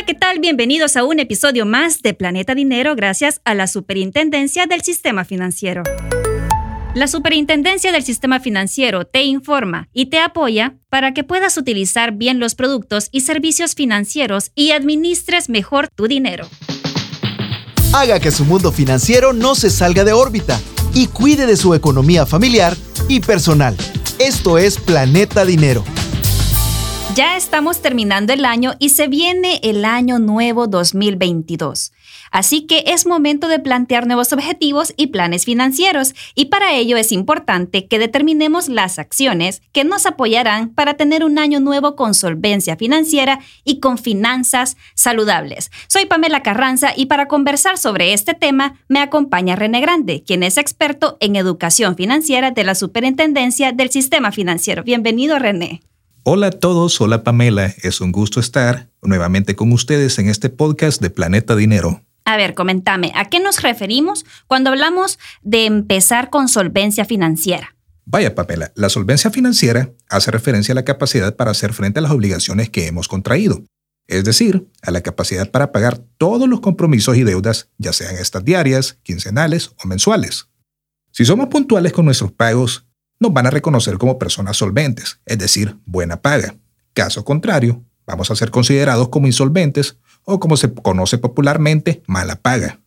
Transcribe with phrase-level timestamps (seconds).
[0.00, 0.38] Hola, ¿qué tal?
[0.38, 5.82] Bienvenidos a un episodio más de Planeta Dinero gracias a la Superintendencia del Sistema Financiero.
[6.94, 12.38] La Superintendencia del Sistema Financiero te informa y te apoya para que puedas utilizar bien
[12.38, 16.48] los productos y servicios financieros y administres mejor tu dinero.
[17.92, 20.58] Haga que su mundo financiero no se salga de órbita
[20.94, 22.74] y cuide de su economía familiar
[23.06, 23.76] y personal.
[24.18, 25.84] Esto es Planeta Dinero.
[27.16, 31.92] Ya estamos terminando el año y se viene el año nuevo 2022.
[32.30, 37.10] Así que es momento de plantear nuevos objetivos y planes financieros y para ello es
[37.10, 42.76] importante que determinemos las acciones que nos apoyarán para tener un año nuevo con solvencia
[42.76, 45.72] financiera y con finanzas saludables.
[45.88, 50.56] Soy Pamela Carranza y para conversar sobre este tema me acompaña René Grande, quien es
[50.56, 54.84] experto en educación financiera de la Superintendencia del Sistema Financiero.
[54.84, 55.80] Bienvenido, René.
[56.22, 61.00] Hola a todos, hola Pamela, es un gusto estar nuevamente con ustedes en este podcast
[61.00, 62.02] de Planeta Dinero.
[62.26, 67.74] A ver, comentame, ¿a qué nos referimos cuando hablamos de empezar con solvencia financiera?
[68.04, 72.12] Vaya, Pamela, la solvencia financiera hace referencia a la capacidad para hacer frente a las
[72.12, 73.64] obligaciones que hemos contraído,
[74.06, 78.44] es decir, a la capacidad para pagar todos los compromisos y deudas, ya sean estas
[78.44, 80.48] diarias, quincenales o mensuales.
[81.12, 82.89] Si somos puntuales con nuestros pagos,
[83.20, 86.56] nos van a reconocer como personas solventes, es decir, buena paga.
[86.94, 92.80] Caso contrario, vamos a ser considerados como insolventes o como se conoce popularmente, mala paga.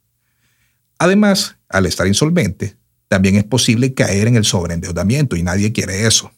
[0.97, 2.75] Además, al estar insolvente,
[3.07, 6.31] también es posible caer en el sobreendeudamiento y nadie quiere eso.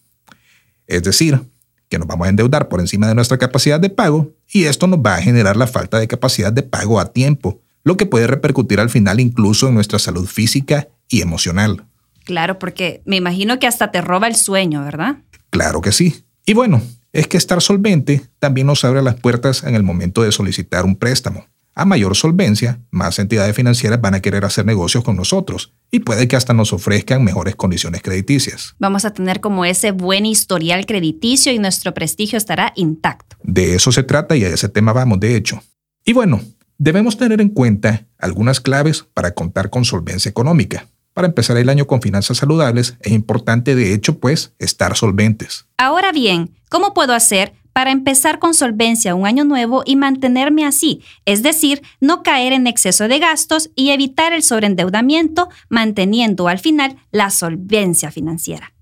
[0.87, 1.41] Es decir,
[1.87, 4.99] que nos vamos a endeudar por encima de nuestra capacidad de pago y esto nos
[4.99, 8.79] va a generar la falta de capacidad de pago a tiempo, lo que puede repercutir
[8.79, 11.85] al final incluso en nuestra salud física y emocional.
[12.25, 15.19] Claro, porque me imagino que hasta te roba el sueño, ¿verdad?
[15.49, 16.25] Claro que sí.
[16.45, 16.81] Y bueno,
[17.13, 20.97] es que estar solvente también nos abre las puertas en el momento de solicitar un
[20.97, 21.45] préstamo.
[21.77, 26.27] A mayor solvencia, más entidades financieras van a querer hacer negocios con nosotros y puede
[26.27, 28.75] que hasta nos ofrezcan mejores condiciones crediticias.
[28.79, 33.35] Vamos a tener como ese buen historial crediticio y nuestro prestigio estará intacto.
[33.43, 35.61] De eso se trata y a ese tema vamos, de hecho.
[36.05, 36.41] Y bueno,
[36.77, 40.87] debemos tener en cuenta algunas claves para contar con solvencia económica.
[41.15, 45.65] Para empezar el año con finanzas saludables es importante de hecho pues estar solventes.
[45.77, 51.01] Ahora bien, ¿cómo puedo hacer para empezar con solvencia un año nuevo y mantenerme así?
[51.23, 56.97] Es decir, no caer en exceso de gastos y evitar el sobreendeudamiento, manteniendo al final
[57.11, 58.73] la solvencia financiera.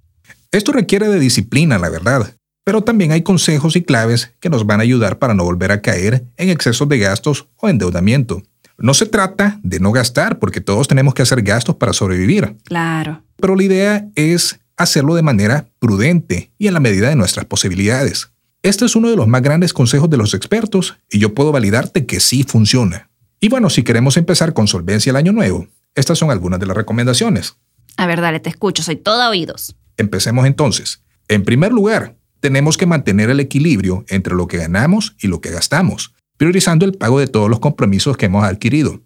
[0.51, 4.79] Esto requiere de disciplina, la verdad, pero también hay consejos y claves que nos van
[4.79, 8.41] a ayudar para no volver a caer en excesos de gastos o endeudamiento.
[8.78, 12.57] No se trata de no gastar, porque todos tenemos que hacer gastos para sobrevivir.
[12.63, 13.23] Claro.
[13.38, 18.31] Pero la idea es hacerlo de manera prudente y en la medida de nuestras posibilidades.
[18.63, 22.06] Este es uno de los más grandes consejos de los expertos y yo puedo validarte
[22.06, 23.09] que sí funciona.
[23.39, 26.78] Y bueno, si queremos empezar con solvencia el año nuevo, estas son algunas de las
[26.78, 27.57] recomendaciones.
[27.97, 29.75] A ver, dale, te escucho, soy toda oídos.
[29.97, 31.03] Empecemos entonces.
[31.28, 35.51] En primer lugar, tenemos que mantener el equilibrio entre lo que ganamos y lo que
[35.51, 36.13] gastamos
[36.44, 39.02] priorizando el pago de todos los compromisos que hemos adquirido.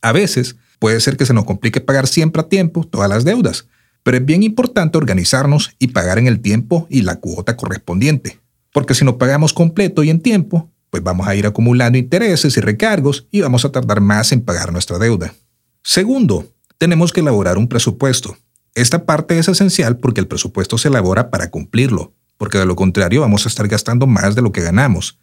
[0.00, 3.68] A veces puede ser que se nos complique pagar siempre a tiempo todas las deudas,
[4.02, 8.40] pero es bien importante organizarnos y pagar en el tiempo y la cuota correspondiente,
[8.72, 12.60] porque si no pagamos completo y en tiempo, pues vamos a ir acumulando intereses y
[12.60, 15.34] recargos y vamos a tardar más en pagar nuestra deuda.
[15.82, 18.38] Segundo, tenemos que elaborar un presupuesto.
[18.74, 23.20] Esta parte es esencial porque el presupuesto se elabora para cumplirlo, porque de lo contrario
[23.20, 25.18] vamos a estar gastando más de lo que ganamos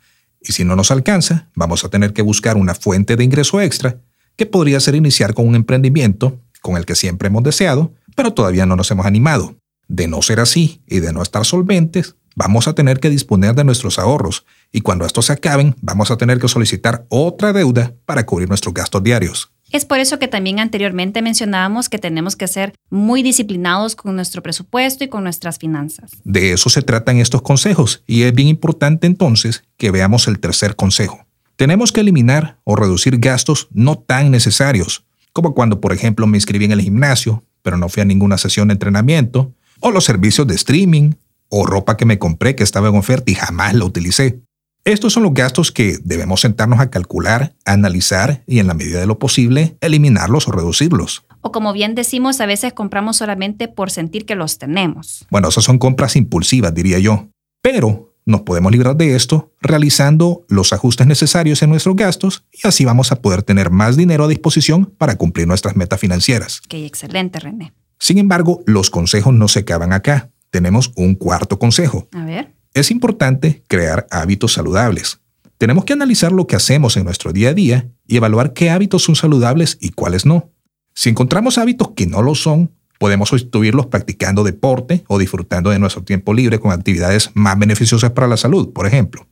[0.47, 3.99] y si no nos alcanza, vamos a tener que buscar una fuente de ingreso extra,
[4.35, 8.65] que podría ser iniciar con un emprendimiento con el que siempre hemos deseado, pero todavía
[8.65, 9.55] no nos hemos animado.
[9.87, 13.63] De no ser así y de no estar solventes, vamos a tener que disponer de
[13.63, 18.25] nuestros ahorros y cuando estos se acaben, vamos a tener que solicitar otra deuda para
[18.25, 19.54] cubrir nuestros gastos diarios.
[19.75, 24.41] Es por eso que también anteriormente mencionábamos que tenemos que ser muy disciplinados con nuestro
[24.41, 26.11] presupuesto y con nuestras finanzas.
[26.23, 30.77] De eso se tratan estos consejos y es bien importante entonces que veamos el tercer
[30.77, 31.25] consejo.
[31.57, 35.03] Tenemos que eliminar o reducir gastos no tan necesarios,
[35.33, 38.69] como cuando por ejemplo me inscribí en el gimnasio, pero no fui a ninguna sesión
[38.69, 39.51] de entrenamiento,
[39.81, 41.15] o los servicios de streaming,
[41.49, 44.39] o ropa que me compré que estaba en oferta y jamás la utilicé.
[44.85, 49.07] Estos son los gastos que debemos sentarnos a calcular, analizar y en la medida de
[49.07, 51.25] lo posible eliminarlos o reducirlos.
[51.41, 55.25] O como bien decimos, a veces compramos solamente por sentir que los tenemos.
[55.31, 57.29] Bueno, esas son compras impulsivas, diría yo.
[57.63, 62.85] Pero nos podemos librar de esto realizando los ajustes necesarios en nuestros gastos y así
[62.85, 66.61] vamos a poder tener más dinero a disposición para cumplir nuestras metas financieras.
[66.69, 67.73] Qué excelente, René.
[67.97, 70.29] Sin embargo, los consejos no se acaban acá.
[70.51, 72.07] Tenemos un cuarto consejo.
[72.11, 75.19] A ver es importante crear hábitos saludables.
[75.57, 79.03] tenemos que analizar lo que hacemos en nuestro día a día y evaluar qué hábitos
[79.03, 80.51] son saludables y cuáles no.
[80.93, 86.03] Si encontramos hábitos que no lo son, podemos sustituirlos practicando deporte o disfrutando de nuestro
[86.03, 89.25] tiempo libre con actividades más beneficiosas para la salud, por ejemplo.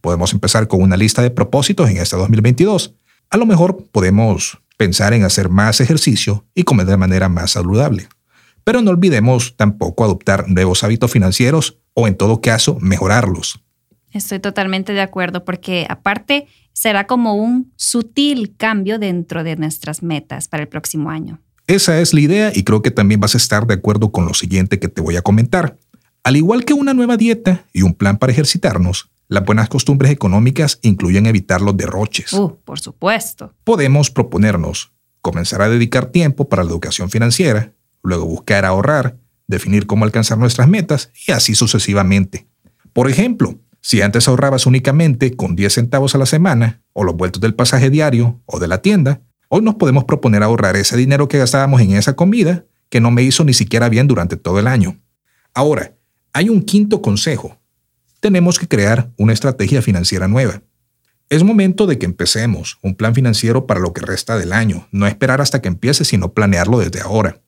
[0.00, 2.96] Podemos empezar con una lista de propósitos en este 2022.
[3.30, 8.08] A lo mejor podemos pensar en hacer más ejercicio y comer de manera más saludable.
[8.64, 13.60] Pero no olvidemos tampoco adoptar nuevos hábitos financieros o en todo caso mejorarlos.
[14.12, 20.46] Estoy totalmente de acuerdo porque aparte será como un sutil cambio dentro de nuestras metas
[20.46, 21.40] para el próximo año.
[21.66, 24.34] Esa es la idea y creo que también vas a estar de acuerdo con lo
[24.34, 25.76] siguiente que te voy a comentar.
[26.22, 30.78] Al igual que una nueva dieta y un plan para ejercitarnos, las buenas costumbres económicas
[30.82, 32.32] incluyen evitar los derroches.
[32.32, 33.54] Uh, por supuesto.
[33.64, 37.72] Podemos proponernos comenzar a dedicar tiempo para la educación financiera,
[38.04, 39.16] luego buscar ahorrar,
[39.48, 42.46] definir cómo alcanzar nuestras metas y así sucesivamente.
[42.92, 47.40] Por ejemplo, si antes ahorrabas únicamente con 10 centavos a la semana, o los vueltos
[47.40, 51.38] del pasaje diario o de la tienda, hoy nos podemos proponer ahorrar ese dinero que
[51.38, 55.00] gastábamos en esa comida que no me hizo ni siquiera bien durante todo el año.
[55.52, 55.96] Ahora,
[56.32, 57.58] hay un quinto consejo
[58.20, 60.62] tenemos que crear una estrategia financiera nueva.
[61.28, 65.06] Es momento de que empecemos un plan financiero para lo que resta del año, no
[65.06, 67.40] esperar hasta que empiece, sino planearlo desde ahora.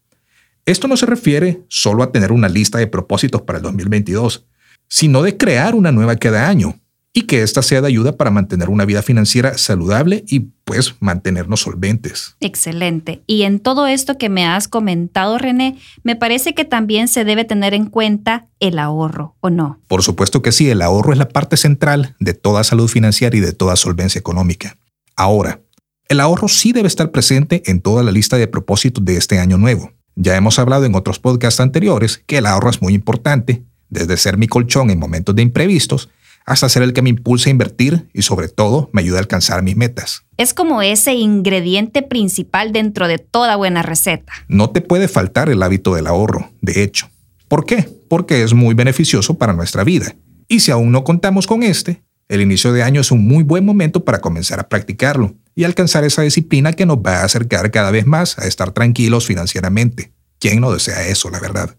[0.71, 4.47] Esto no se refiere solo a tener una lista de propósitos para el 2022,
[4.87, 6.79] sino de crear una nueva cada año
[7.13, 11.63] y que ésta sea de ayuda para mantener una vida financiera saludable y pues mantenernos
[11.63, 12.37] solventes.
[12.39, 13.25] Excelente.
[13.27, 17.45] Y en todo esto que me has comentado, René, me parece que también se debe
[17.45, 19.81] tener en cuenta el ahorro, ¿o no?
[19.89, 23.41] Por supuesto que sí, el ahorro es la parte central de toda salud financiera y
[23.41, 24.77] de toda solvencia económica.
[25.17, 25.63] Ahora,
[26.09, 29.59] el ahorro sí debe estar presente en toda la lista de propósitos de este año
[29.59, 29.91] nuevo.
[30.23, 34.37] Ya hemos hablado en otros podcasts anteriores que el ahorro es muy importante, desde ser
[34.37, 36.11] mi colchón en momentos de imprevistos
[36.45, 39.63] hasta ser el que me impulsa a invertir y sobre todo me ayuda a alcanzar
[39.63, 40.27] mis metas.
[40.37, 44.35] Es como ese ingrediente principal dentro de toda buena receta.
[44.47, 47.09] No te puede faltar el hábito del ahorro, de hecho.
[47.49, 47.89] ¿Por qué?
[48.11, 50.15] Porque es muy beneficioso para nuestra vida.
[50.49, 53.67] Y si aún no contamos con este, el inicio de año es un muy buen
[53.67, 57.91] momento para comenzar a practicarlo y alcanzar esa disciplina que nos va a acercar cada
[57.91, 60.13] vez más a estar tranquilos financieramente.
[60.39, 61.77] ¿Quién no desea eso, la verdad?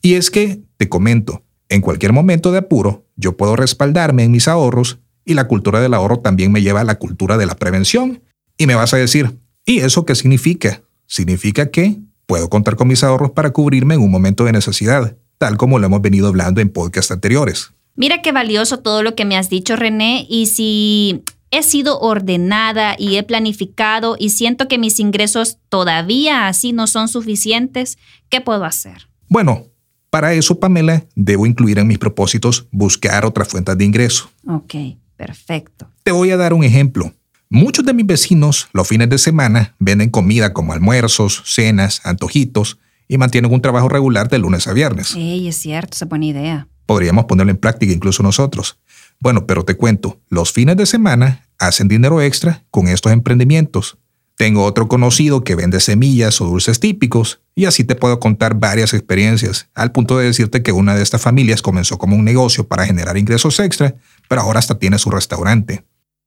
[0.00, 4.48] Y es que, te comento, en cualquier momento de apuro, yo puedo respaldarme en mis
[4.48, 8.22] ahorros y la cultura del ahorro también me lleva a la cultura de la prevención.
[8.56, 10.80] Y me vas a decir, ¿y eso qué significa?
[11.06, 15.58] Significa que puedo contar con mis ahorros para cubrirme en un momento de necesidad, tal
[15.58, 17.74] como lo hemos venido hablando en podcasts anteriores.
[17.96, 22.94] Mira qué valioso todo lo que me has dicho, René, y si he sido ordenada
[22.98, 27.98] y he planificado y siento que mis ingresos todavía así no son suficientes,
[28.28, 29.08] ¿qué puedo hacer?
[29.28, 29.66] Bueno,
[30.10, 34.30] para eso, Pamela, debo incluir en mis propósitos buscar otras fuentes de ingreso.
[34.46, 34.74] Ok,
[35.16, 35.88] perfecto.
[36.02, 37.12] Te voy a dar un ejemplo.
[37.48, 42.78] Muchos de mis vecinos los fines de semana venden comida como almuerzos, cenas, antojitos
[43.08, 45.08] y mantienen un trabajo regular de lunes a viernes.
[45.08, 46.68] Sí, es cierto, es buena idea.
[46.90, 48.80] Podríamos ponerlo en práctica incluso nosotros.
[49.20, 53.96] Bueno, pero te cuento, los fines de semana hacen dinero extra con estos emprendimientos.
[54.36, 58.92] Tengo otro conocido que vende semillas o dulces típicos y así te puedo contar varias
[58.92, 62.84] experiencias, al punto de decirte que una de estas familias comenzó como un negocio para
[62.84, 63.94] generar ingresos extra,
[64.28, 65.84] pero ahora hasta tiene su restaurante.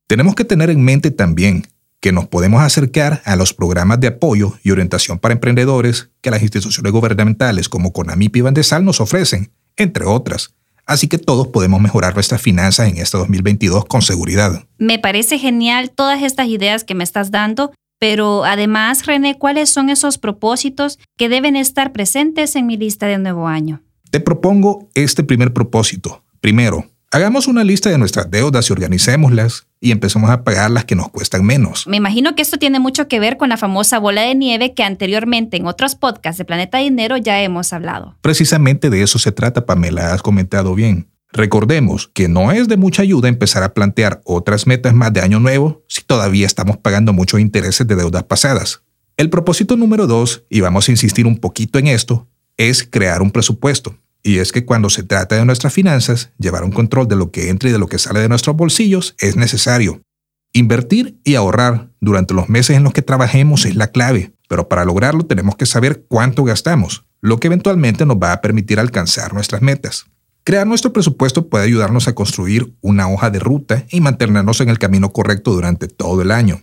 [0.08, 1.68] Tenemos que tener en mente también
[2.00, 6.42] que nos podemos acercar a los programas de apoyo y orientación para emprendedores que las
[6.42, 10.54] instituciones gubernamentales como CONAMIP y Bandesal nos ofrecen, entre otras.
[10.86, 14.66] Así que todos podemos mejorar nuestras finanzas en este 2022 con seguridad.
[14.78, 17.72] Me parece genial todas estas ideas que me estás dando
[18.04, 23.18] pero además, René, ¿cuáles son esos propósitos que deben estar presentes en mi lista de
[23.18, 23.82] nuevo año?
[24.12, 26.22] Te propongo este primer propósito.
[26.42, 30.96] Primero, hagamos una lista de nuestras deudas y organicémoslas y empecemos a pagar las que
[30.96, 31.86] nos cuestan menos.
[31.86, 34.84] Me imagino que esto tiene mucho que ver con la famosa bola de nieve que
[34.84, 38.18] anteriormente en otros podcasts de Planeta Dinero ya hemos hablado.
[38.22, 41.08] Precisamente de eso se trata, Pamela, has comentado bien.
[41.32, 45.40] Recordemos que no es de mucha ayuda empezar a plantear otras metas más de año
[45.40, 48.82] nuevo si todavía estamos pagando muchos intereses de deudas pasadas.
[49.18, 52.28] El propósito número dos, y vamos a insistir un poquito en esto,
[52.58, 53.96] es crear un presupuesto.
[54.24, 57.50] Y es que cuando se trata de nuestras finanzas, llevar un control de lo que
[57.50, 60.02] entra y de lo que sale de nuestros bolsillos es necesario.
[60.54, 64.86] Invertir y ahorrar durante los meses en los que trabajemos es la clave, pero para
[64.86, 69.62] lograrlo tenemos que saber cuánto gastamos, lo que eventualmente nos va a permitir alcanzar nuestras
[69.62, 70.06] metas.
[70.46, 74.80] Crear nuestro presupuesto puede ayudarnos a construir una hoja de ruta y mantenernos en el
[74.80, 76.62] camino correcto durante todo el año.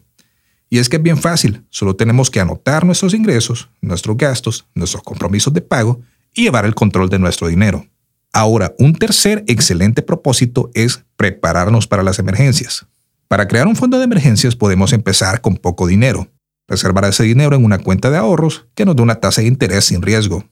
[0.71, 5.03] Y es que es bien fácil, solo tenemos que anotar nuestros ingresos, nuestros gastos, nuestros
[5.03, 6.01] compromisos de pago
[6.35, 7.87] y llevar el control de nuestro dinero.
[8.33, 12.87] Ahora, un tercer excelente propósito es prepararnos para las emergencias.
[13.29, 16.29] Para crear un fondo de emergencias podemos empezar con poco dinero,
[16.69, 19.85] reservar ese dinero en una cuenta de ahorros que nos dé una tasa de interés
[19.85, 20.45] sin riesgo.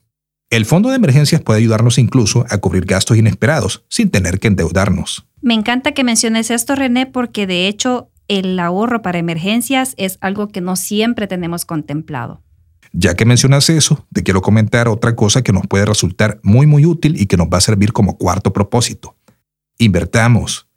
[0.49, 5.27] El fondo de emergencias puede ayudarnos incluso a cubrir gastos inesperados sin tener que endeudarnos.
[5.41, 10.47] Me encanta que menciones esto, René, porque de hecho el ahorro para emergencias es algo
[10.47, 12.43] que no siempre tenemos contemplado.
[12.91, 16.85] Ya que mencionas eso, te quiero comentar otra cosa que nos puede resultar muy muy
[16.85, 19.15] útil y que nos va a servir como cuarto propósito.
[19.77, 20.67] Invertamos.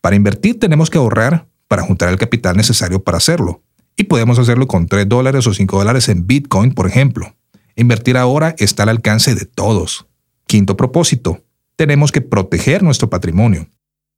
[0.00, 3.62] Para invertir tenemos que ahorrar para juntar el capital necesario para hacerlo.
[3.96, 7.34] Y podemos hacerlo con 3 dólares o 5 dólares en Bitcoin, por ejemplo.
[7.76, 10.06] Invertir ahora está al alcance de todos.
[10.46, 11.42] Quinto propósito.
[11.76, 13.68] Tenemos que proteger nuestro patrimonio.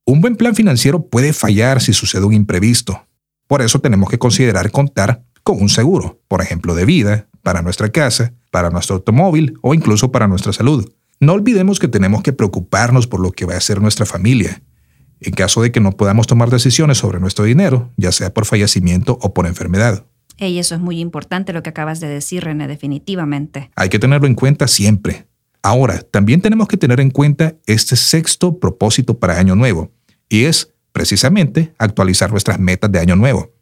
[0.04, 3.06] Un buen plan financiero puede fallar si sucede un imprevisto.
[3.46, 7.90] Por eso tenemos que considerar contar con un seguro, por ejemplo, de vida, para nuestra
[7.90, 10.90] casa, para nuestro automóvil o incluso para nuestra salud.
[11.20, 14.62] No olvidemos que tenemos que preocuparnos por lo que va a hacer nuestra familia.
[15.20, 19.18] En caso de que no podamos tomar decisiones sobre nuestro dinero, ya sea por fallecimiento
[19.22, 20.04] o por enfermedad.
[20.38, 23.70] Y eso es muy importante lo que acabas de decir, René, definitivamente.
[23.76, 25.28] Hay que tenerlo en cuenta siempre.
[25.62, 29.92] Ahora, también tenemos que tener en cuenta este sexto propósito para Año Nuevo,
[30.28, 33.53] y es precisamente actualizar nuestras metas de Año Nuevo.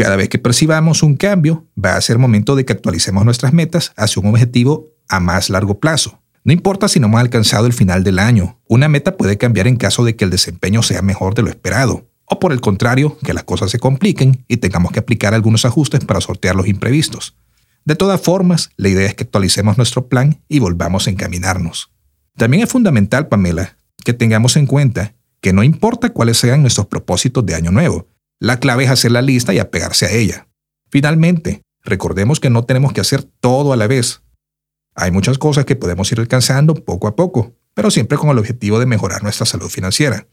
[0.00, 3.92] Cada vez que percibamos un cambio, va a ser momento de que actualicemos nuestras metas
[3.98, 6.22] hacia un objetivo a más largo plazo.
[6.42, 9.76] No importa si no hemos alcanzado el final del año, una meta puede cambiar en
[9.76, 13.34] caso de que el desempeño sea mejor de lo esperado, o por el contrario, que
[13.34, 17.36] las cosas se compliquen y tengamos que aplicar algunos ajustes para sortear los imprevistos.
[17.84, 21.92] De todas formas, la idea es que actualicemos nuestro plan y volvamos a encaminarnos.
[22.38, 27.44] También es fundamental, Pamela, que tengamos en cuenta que no importa cuáles sean nuestros propósitos
[27.44, 28.08] de año nuevo,
[28.40, 30.48] la clave es hacer la lista y apegarse a ella.
[30.88, 34.22] Finalmente, recordemos que no tenemos que hacer todo a la vez.
[34.94, 38.78] Hay muchas cosas que podemos ir alcanzando poco a poco, pero siempre con el objetivo
[38.78, 40.26] de mejorar nuestra salud financiera.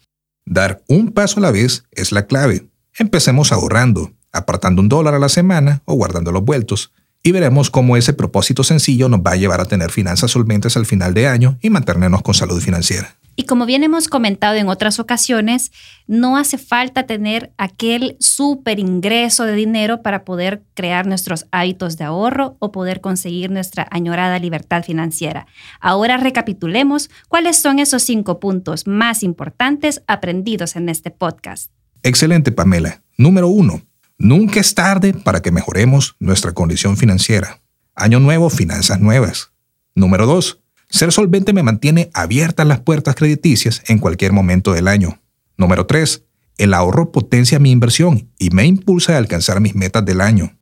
[0.46, 2.70] Dar un paso a la vez es la clave.
[2.98, 7.98] Empecemos ahorrando, apartando un dólar a la semana o guardando los vueltos, y veremos cómo
[7.98, 11.58] ese propósito sencillo nos va a llevar a tener finanzas solventes al final de año
[11.62, 13.18] y mantenernos con salud financiera.
[13.40, 15.72] Y como bien hemos comentado en otras ocasiones,
[16.08, 22.06] no hace falta tener aquel súper ingreso de dinero para poder crear nuestros hábitos de
[22.06, 25.46] ahorro o poder conseguir nuestra añorada libertad financiera.
[25.80, 31.72] Ahora recapitulemos cuáles son esos cinco puntos más importantes aprendidos en este podcast.
[32.02, 33.04] Excelente, Pamela.
[33.20, 33.84] Número uno,
[34.18, 37.62] nunca es tarde para que mejoremos nuestra condición financiera.
[37.94, 39.52] Año nuevo, finanzas nuevas.
[39.94, 45.22] Número dos, ser solvente me mantiene abiertas las puertas crediticias en cualquier momento del año.
[45.58, 46.24] Número 3.
[46.58, 50.58] El ahorro potencia mi inversión y me impulsa a alcanzar mis metas del año.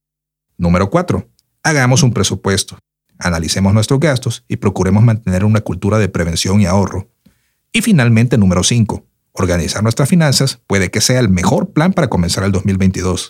[0.58, 1.30] Número 4.
[1.64, 2.78] Hagamos un presupuesto.
[3.18, 7.10] Analicemos nuestros gastos y procuremos mantener una cultura de prevención y ahorro.
[7.72, 9.06] Y finalmente, número 5.
[9.34, 13.28] Organizar nuestras finanzas puede que sea el mejor plan para comenzar el 2022.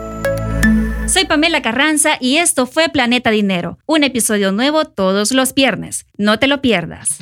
[1.10, 6.06] Soy Pamela Carranza y esto fue Planeta Dinero, un episodio nuevo todos los viernes.
[6.16, 7.16] No te lo pierdas.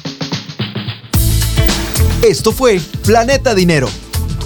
[2.22, 3.88] Esto fue Planeta Dinero,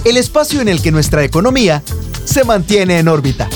[0.05, 1.83] el espacio en el que nuestra economía
[2.23, 3.49] se mantiene en órbita.